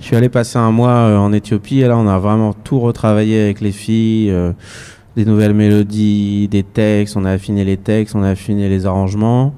[0.00, 2.78] je suis allé passer un mois euh, en Éthiopie et là on a vraiment tout
[2.80, 4.52] retravaillé avec les filles, euh,
[5.16, 9.54] des nouvelles mélodies, des textes, on a affiné les textes, on a affiné les arrangements.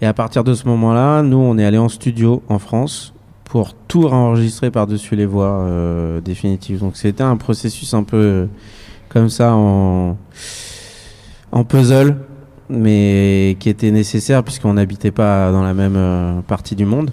[0.00, 3.12] Et à partir de ce moment-là, nous on est allé en studio en France
[3.52, 6.78] pour tout enregistrer par-dessus les voix euh, définitives.
[6.78, 8.46] Donc c'était un processus un peu euh,
[9.10, 10.16] comme ça en,
[11.52, 12.16] en puzzle,
[12.70, 17.10] mais qui était nécessaire puisqu'on n'habitait pas dans la même euh, partie du monde.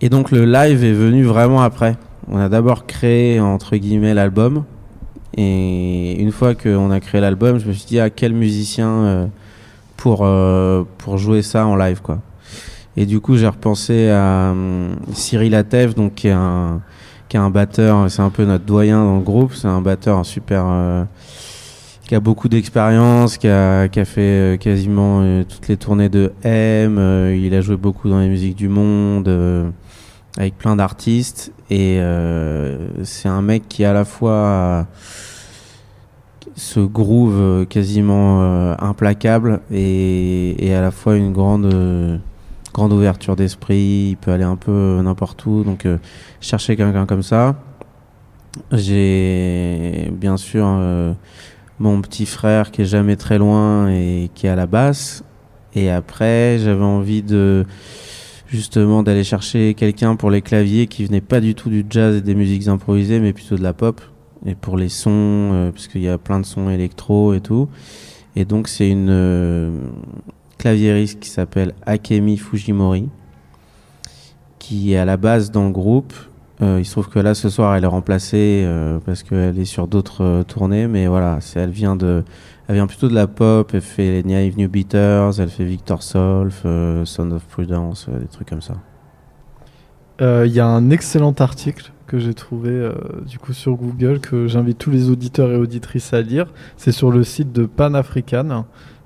[0.00, 1.96] Et donc le live est venu vraiment après.
[2.26, 4.64] On a d'abord créé entre guillemets l'album.
[5.36, 9.30] Et une fois qu'on a créé l'album, je me suis dit à quel musicien
[9.96, 10.28] pour,
[10.98, 12.18] pour jouer ça en live quoi.
[12.96, 16.80] Et du coup j'ai repensé à hum, Cyril Atef, donc qui est un,
[17.28, 20.18] qui est un batteur, c'est un peu notre doyen dans le groupe, c'est un batteur
[20.18, 20.64] un super...
[20.66, 21.04] euh,
[22.12, 26.10] qui a beaucoup d'expérience, qui a, qui a fait euh, quasiment euh, toutes les tournées
[26.10, 29.70] de M, euh, il a joué beaucoup dans les musiques du monde, euh,
[30.36, 32.00] avec plein d'artistes, et
[33.02, 34.86] c'est un mec qui à la fois
[36.54, 38.42] ce groove quasiment
[38.78, 42.20] implacable et, et à la fois une grande
[42.72, 45.98] grande ouverture d'esprit, il peut aller un peu n'importe où, donc euh,
[46.40, 47.56] chercher quelqu'un comme ça.
[48.70, 51.12] J'ai bien sûr euh,
[51.78, 55.24] mon petit frère qui est jamais très loin et qui est à la basse.
[55.74, 57.64] Et après, j'avais envie de
[58.46, 62.20] justement d'aller chercher quelqu'un pour les claviers qui venait pas du tout du jazz et
[62.20, 64.00] des musiques improvisées, mais plutôt de la pop.
[64.44, 65.10] Et pour les sons,
[65.52, 67.68] euh, parce qu'il y a plein de sons électro et tout.
[68.36, 69.70] Et donc c'est une euh,
[70.62, 73.08] claviériste qui s'appelle Akemi Fujimori,
[74.60, 76.12] qui est à la base dans le groupe.
[76.60, 79.64] Euh, il se trouve que là ce soir elle est remplacée euh, parce qu'elle est
[79.64, 82.22] sur d'autres euh, tournées, mais voilà, elle vient de,
[82.68, 83.72] elle vient plutôt de la pop.
[83.74, 86.64] Elle fait les Naive New Beaters, elle fait Victor Solf,
[87.06, 88.74] Sound of Prudence, des trucs comme ça.
[90.20, 92.88] Il y a un excellent article que j'ai trouvé
[93.28, 96.46] du coup sur Google que j'invite tous les auditeurs et auditrices à lire.
[96.76, 98.64] C'est sur le site de Pan African.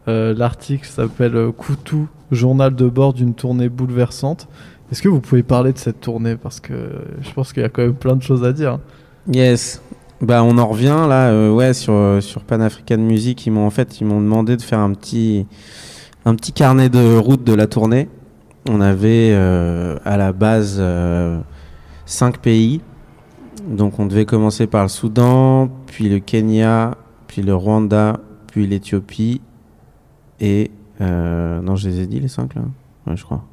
[0.09, 4.49] Euh, L'article s'appelle euh, Koutou, journal de bord d'une tournée bouleversante.
[4.91, 6.37] Est-ce que vous pouvez parler de cette tournée?
[6.37, 6.75] Parce que
[7.21, 8.79] je pense qu'il y a quand même plein de choses à dire.
[9.33, 9.83] Yes.
[10.23, 13.67] Bah on en revient là, euh, ouais, sur euh, sur Pan African Music, ils m'ont
[13.67, 15.47] en fait ils m'ont demandé de faire un petit
[16.25, 18.09] un petit carnet de route de la tournée.
[18.67, 21.39] On avait euh, à la base euh,
[22.07, 22.81] cinq pays,
[23.69, 26.93] donc on devait commencer par le Soudan, puis le Kenya,
[27.27, 29.43] puis le Rwanda, puis l'Éthiopie
[30.41, 30.71] et
[31.01, 32.63] euh, non je les ai dit les cinq là,
[33.07, 33.45] ouais je crois.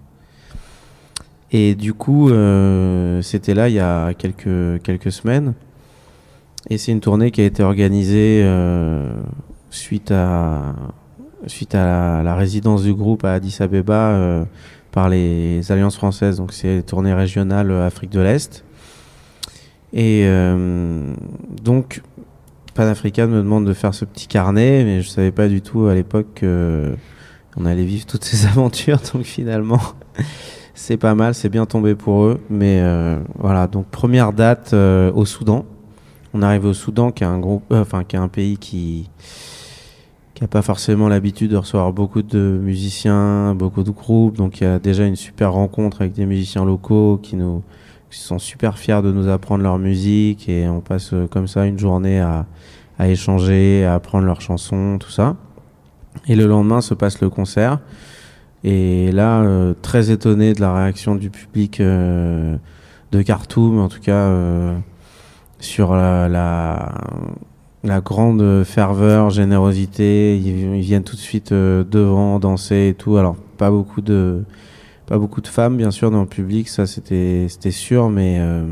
[1.52, 5.54] Et du coup, euh, c'était là il y a quelques, quelques semaines.
[6.70, 9.14] Et c'est une tournée qui a été organisée euh,
[9.70, 10.74] suite à,
[11.46, 14.46] suite à la, la résidence du groupe à Addis Abeba
[14.92, 16.38] par les Alliances françaises.
[16.38, 18.64] Donc c'est une tournée régionale Afrique de l'Est.
[19.94, 20.26] Et
[21.62, 22.02] donc,
[22.74, 25.94] Panafrican me demande de faire ce petit carnet, mais je savais pas du tout à
[25.94, 29.00] l'époque qu'on allait vivre toutes ces aventures.
[29.14, 29.80] Donc finalement,
[30.74, 32.40] c'est pas mal, c'est bien tombé pour eux.
[32.50, 35.66] Mais euh, voilà, donc première date euh, au Soudan.
[36.34, 39.10] On arrive au Soudan, qui est un groupe, euh, enfin qui est un pays qui
[40.34, 44.36] qui a pas forcément l'habitude de recevoir beaucoup de musiciens, beaucoup de groupes.
[44.36, 47.62] Donc il y a déjà une super rencontre avec des musiciens locaux qui nous
[48.14, 51.66] qui sont super fiers de nous apprendre leur musique et on passe euh, comme ça
[51.66, 52.46] une journée à,
[53.00, 55.36] échanger, à apprendre leurs chansons, tout ça.
[56.28, 57.80] Et le lendemain se passe le concert.
[58.64, 62.56] Et là, euh, très étonné de la réaction du public euh,
[63.12, 64.32] de Khartoum, en tout cas
[65.60, 66.94] sur la,
[67.84, 70.38] grande ferveur, générosité.
[70.38, 73.18] Ils, ils viennent tout de suite devant danser et tout.
[73.18, 74.44] Alors pas beaucoup de
[75.06, 78.64] pas beaucoup de femmes bien sûr dans le public, ça c'était sûr, mais euh,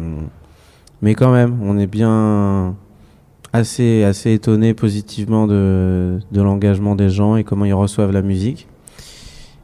[1.01, 2.75] mais quand même, on est bien
[3.53, 8.67] assez assez étonné positivement de de l'engagement des gens et comment ils reçoivent la musique.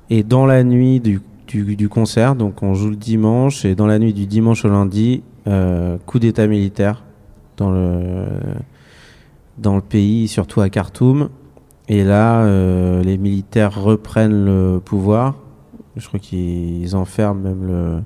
[0.09, 3.87] Et dans la nuit du, du, du concert, donc on joue le dimanche, et dans
[3.87, 7.03] la nuit du dimanche au lundi, euh, coup d'état militaire
[7.57, 8.25] dans le,
[9.57, 11.29] dans le pays, surtout à Khartoum.
[11.89, 15.35] Et là, euh, les militaires reprennent le pouvoir.
[15.97, 18.03] Je crois qu'ils enferment même le,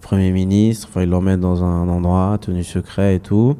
[0.00, 0.86] Premier ministre.
[0.88, 3.56] Enfin, ils l'emmènent dans un endroit tenu secret et tout.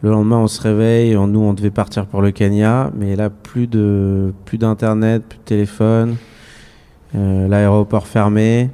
[0.00, 1.14] Le lendemain, on se réveille.
[1.14, 5.44] Nous, on devait partir pour le Kenya, mais là, plus de plus d'internet, plus de
[5.44, 6.16] téléphone,
[7.14, 8.70] euh, l'aéroport fermé.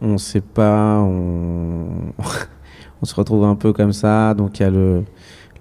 [0.00, 1.00] On sait pas.
[1.00, 1.84] On...
[3.02, 4.32] on se retrouve un peu comme ça.
[4.32, 5.04] Donc, il y a le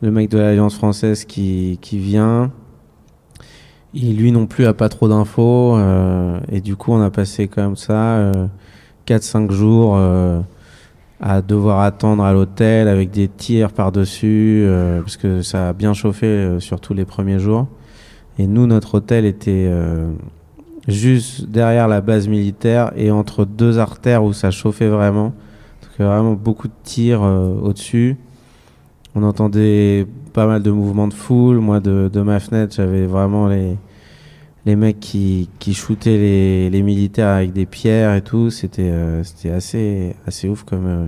[0.02, 2.52] le mec de l'Alliance française qui qui vient.
[3.94, 7.48] Il, lui non plus a pas trop d'infos euh, et du coup on a passé
[7.48, 8.46] comme ça euh,
[9.08, 10.42] 4-5 jours euh,
[11.20, 15.94] à devoir attendre à l'hôtel avec des tirs par-dessus euh, parce que ça a bien
[15.94, 17.68] chauffé surtout les premiers jours.
[18.38, 19.70] Et nous notre hôtel était
[20.88, 25.34] juste derrière la base militaire et entre deux artères où ça chauffait vraiment.
[25.82, 28.18] Donc vraiment beaucoup de tirs au-dessus.
[29.16, 31.58] On entendait pas mal de mouvements de foule.
[31.58, 33.76] Moi, de, ma fenêtre, j'avais vraiment les,
[34.66, 38.50] les mecs qui, qui shootaient les, les militaires avec des pierres et tout.
[38.50, 41.08] C'était euh, c'était assez, assez ouf comme, euh,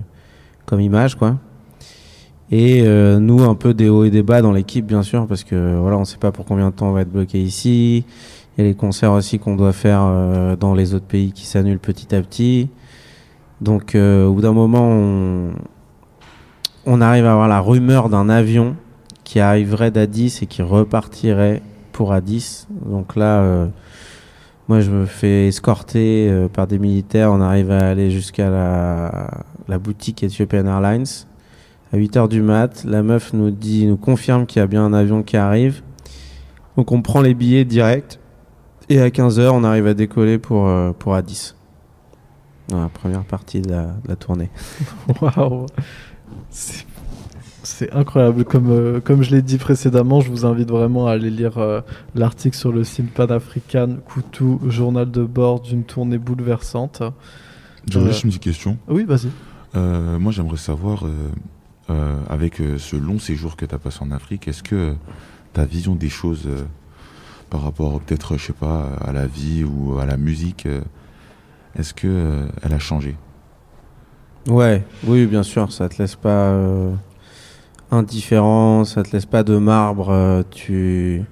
[0.65, 1.37] comme image, quoi.
[2.51, 5.45] Et euh, nous, un peu des hauts et des bas dans l'équipe, bien sûr, parce
[5.45, 8.03] que voilà, on sait pas pour combien de temps on va être bloqué ici.
[8.57, 11.45] Il y a les concerts aussi qu'on doit faire euh, dans les autres pays qui
[11.45, 12.67] s'annulent petit à petit.
[13.61, 15.51] Donc, euh, au bout d'un moment, on,
[16.85, 18.75] on arrive à avoir la rumeur d'un avion
[19.23, 21.61] qui arriverait d'Addis et qui repartirait
[21.91, 22.67] pour Addis.
[22.69, 23.67] Donc là, euh,
[24.67, 27.31] moi, je me fais escorter euh, par des militaires.
[27.31, 31.05] On arrive à aller jusqu'à la, boutique Ethiopian Airlines
[31.93, 32.83] à 8h du mat.
[32.83, 35.81] La meuf nous dit, nous confirme qu'il y a bien un avion qui arrive.
[36.77, 38.19] Donc on prend les billets direct.
[38.89, 41.53] Et à 15h, on arrive à décoller pour, euh, pour Addis.
[42.67, 44.49] Dans la première partie de la, de la tournée.
[45.21, 45.67] Waouh
[46.51, 46.85] C'est-
[47.93, 48.43] incroyable.
[48.43, 51.81] Comme, euh, comme je l'ai dit précédemment, je vous invite vraiment à aller lire euh,
[52.15, 57.01] l'article sur le site Pan-African Koutou, journal de bord d'une tournée bouleversante.
[57.89, 58.77] J'aurais Euh, juste une petite question.
[58.87, 59.29] Oui, vas-y.
[59.73, 61.05] Moi, j'aimerais savoir,
[62.29, 64.95] avec ce long séjour que tu as passé en Afrique, est-ce que
[65.53, 66.47] ta vision des choses
[67.49, 70.67] par rapport peut-être, je sais pas, à la vie ou à la musique,
[71.75, 73.15] est-ce que elle a changé?
[74.47, 76.91] Ouais, oui, bien sûr, ça te laisse pas euh,
[77.91, 80.09] indifférent, ça te laisse pas de marbre.
[80.09, 81.23] euh, tu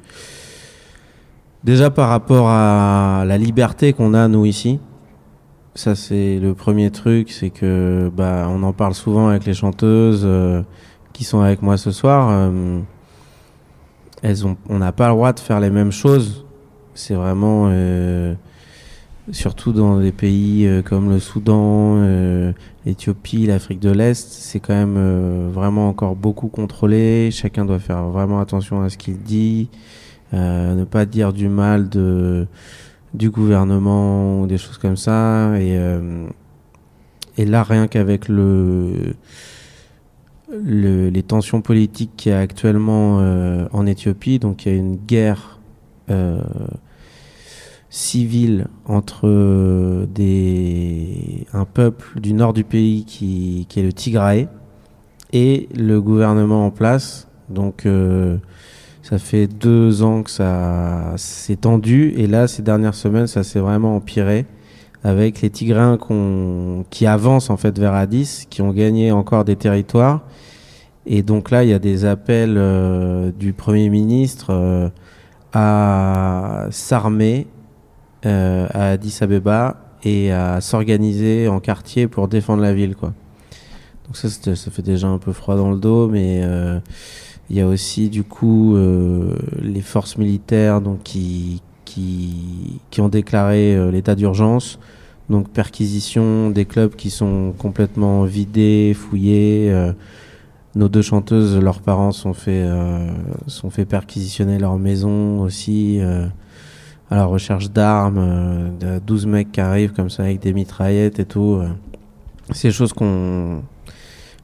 [1.63, 4.79] déjà par rapport à la liberté qu'on a nous ici,
[5.73, 10.21] ça c'est le premier truc, c'est que bah on en parle souvent avec les chanteuses
[10.23, 10.61] euh,
[11.11, 12.51] qui sont avec moi ce soir.
[14.21, 16.45] elles ont, on n'a pas le droit de faire les mêmes choses.
[16.93, 17.71] C'est vraiment
[19.31, 22.51] surtout dans des pays euh, comme le Soudan, euh,
[22.85, 27.29] l'Éthiopie, l'Afrique de l'Est, c'est quand même euh, vraiment encore beaucoup contrôlé.
[27.31, 29.69] Chacun doit faire vraiment attention à ce qu'il dit,
[30.33, 31.89] euh, ne pas dire du mal
[33.13, 35.59] du gouvernement ou des choses comme ça.
[35.59, 35.77] Et,
[37.45, 39.15] là, rien qu'avec le,
[40.51, 43.17] le- les tensions politiques qu'il y a actuellement
[43.71, 45.59] en Éthiopie, donc il y a une guerre
[47.89, 54.47] civile entre euh, des, un peuple du nord du pays qui, qui est le Tigraé
[55.33, 57.27] et le gouvernement en place.
[57.49, 58.37] Donc euh,
[59.01, 63.59] ça fait deux ans que ça s'est tendu et là ces dernières semaines ça s'est
[63.59, 64.45] vraiment empiré
[65.03, 65.97] avec les Tigrains
[66.89, 70.21] qui avancent en fait vers Addis, qui ont gagné encore des territoires.
[71.05, 74.91] Et donc là, il y a des appels euh, du Premier ministre
[75.53, 77.47] à s'armer
[78.25, 82.95] euh, à Addis Abeba et à s'organiser en quartier pour défendre la ville.
[82.95, 83.13] Quoi.
[84.05, 86.79] Donc ça, ça fait déjà un peu froid dans le dos, mais euh,
[87.49, 93.09] il y a aussi du coup euh, les forces militaires donc, qui, qui, qui ont
[93.09, 94.79] déclaré euh, l'état d'urgence.
[95.29, 99.69] Donc perquisition des clubs qui sont complètement vidés, fouillés.
[99.71, 99.93] euh,
[100.75, 103.11] nos deux chanteuses, leurs parents sont fait, euh,
[103.47, 105.99] sont fait perquisitionner leur maison aussi.
[107.09, 111.19] À la recherche d'armes, euh, de 12 mecs qui arrivent comme ça avec des mitraillettes
[111.19, 111.59] et tout.
[111.61, 111.69] euh.
[112.51, 113.61] C'est des choses qu'on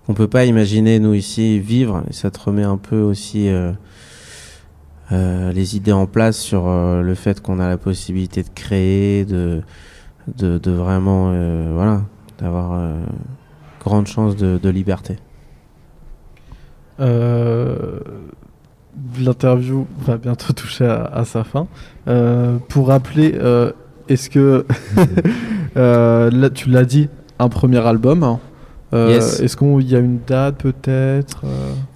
[0.06, 3.72] qu'on peut pas imaginer nous ici vivre et ça te remet un peu aussi euh,
[5.12, 9.26] euh, les idées en place sur euh, le fait qu'on a la possibilité de créer,
[9.26, 9.64] de,
[10.38, 12.04] de, de vraiment euh, voilà,
[12.38, 12.80] d'avoir
[13.84, 15.18] grande chance de, de liberté.
[17.00, 18.00] Euh,
[19.20, 21.68] L'interview va bientôt toucher à, à sa fin.
[22.08, 23.72] Euh, pour rappeler, euh,
[24.10, 24.66] est-ce que
[25.78, 28.24] euh, là tu l'as dit, un premier album.
[28.24, 28.40] hein.
[28.94, 29.42] Yes.
[29.42, 31.42] Est-ce qu'il y a une date peut-être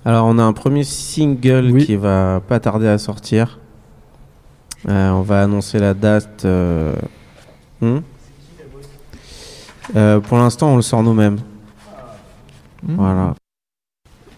[0.04, 3.60] Alors, on a un premier single qui va pas tarder à sortir.
[4.86, 6.45] On va annoncer la date.
[7.82, 8.00] hmm?
[9.95, 11.38] Euh, pour l'instant, on le sort nous-mêmes.
[12.84, 12.95] Hmm.
[12.95, 13.34] Voilà.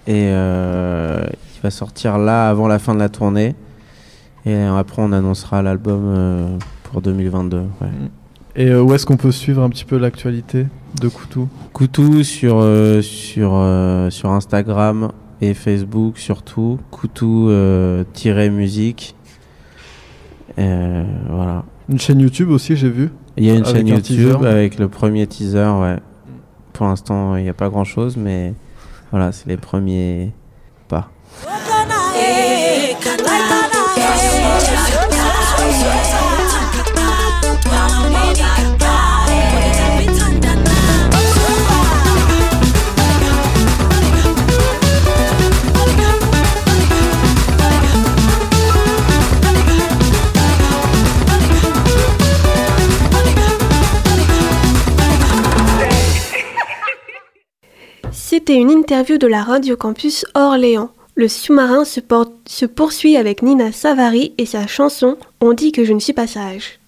[0.07, 1.25] Et euh,
[1.61, 3.55] va sortir là avant la fin de la tournée.
[4.45, 7.57] Et après, on annoncera l'album euh, pour 2022.
[7.57, 7.87] ouais.
[8.55, 10.65] Et euh, où est-ce qu'on peut suivre un petit peu l'actualité
[10.99, 11.47] de Koutou?
[11.71, 16.77] Koutou sur, euh, sur, euh, sur Instagram et Facebook surtout.
[16.91, 19.15] Koutou euh, tiré musique.
[20.59, 21.63] Euh, voilà.
[21.87, 23.09] Une chaîne YouTube aussi, j'ai vu.
[23.37, 25.97] Il y a une Avec chaîne YouTube avec le premier teaser, ouais.
[26.73, 28.53] Pour l'instant, il n'y a pas grand chose, mais
[29.11, 30.31] voilà, c'est les premiers
[30.89, 31.09] pas.
[58.31, 60.89] C'était une interview de la Radio Campus Orléans.
[61.15, 65.99] Le sous-marin se, poursuit avec Nina Savary et sa chanson On dit que je ne
[65.99, 66.80] suis pas sage.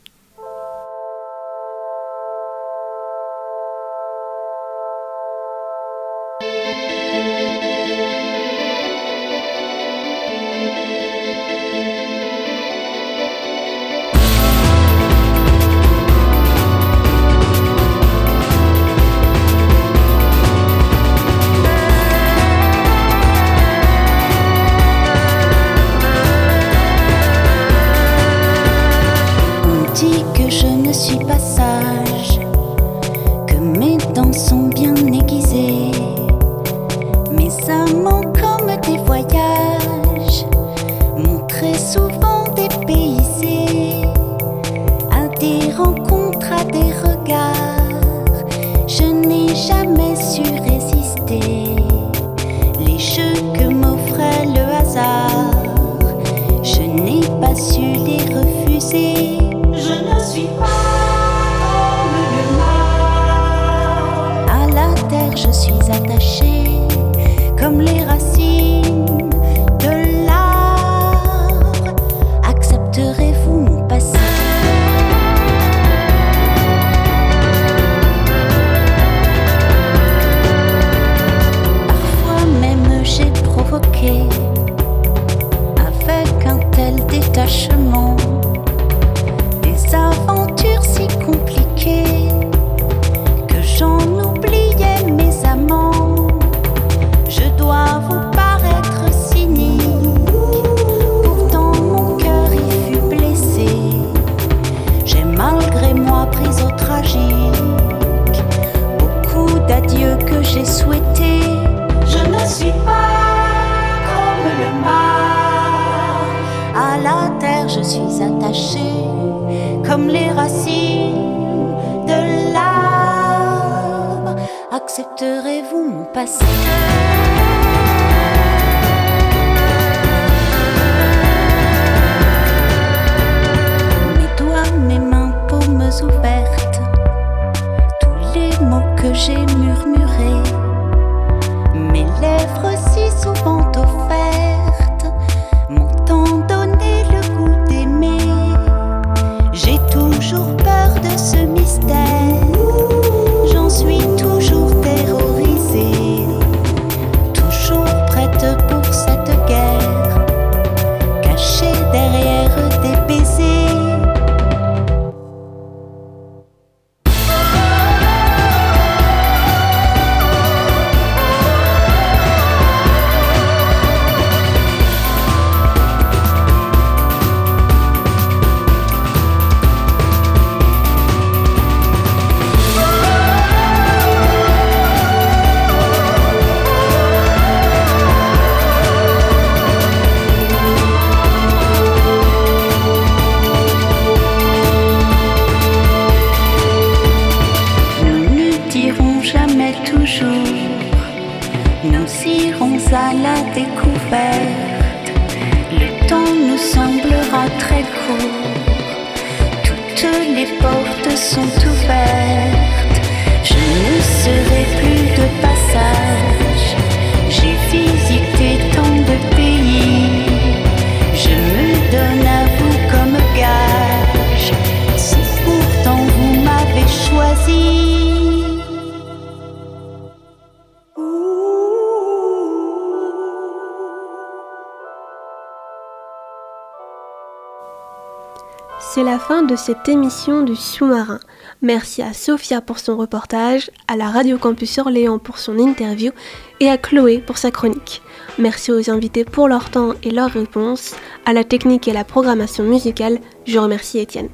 [239.56, 241.20] Cette émission du sous-marin.
[241.62, 246.12] Merci à Sophia pour son reportage, à la Radio Campus Orléans pour son interview
[246.60, 248.02] et à Chloé pour sa chronique.
[248.40, 250.96] Merci aux invités pour leur temps et leurs réponses.
[251.26, 254.30] À la technique et à la programmation musicale, je remercie Étienne.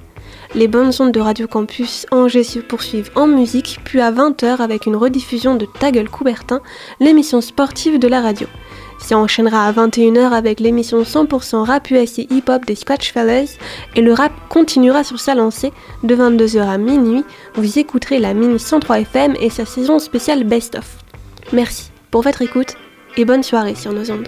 [0.55, 4.85] Les bonnes ondes de Radio Campus Angers se poursuivent en musique, puis à 20h avec
[4.85, 6.61] une rediffusion de Ta gueule Coubertin,
[6.99, 8.47] l'émission sportive de la radio.
[8.99, 13.57] Ça enchaînera à 21h avec l'émission 100% rap US hip-hop des Scratch Fellas
[13.95, 15.71] et le rap continuera sur sa lancée
[16.03, 17.23] de 22h à minuit.
[17.55, 20.97] Vous écouterez la mini 103 FM et sa saison spéciale Best of.
[21.53, 22.75] Merci pour votre écoute
[23.17, 24.27] et bonne soirée sur nos ondes.